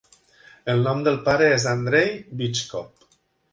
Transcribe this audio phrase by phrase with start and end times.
[0.73, 2.11] El nom del pare és Andrey
[2.43, 3.09] Bychkov.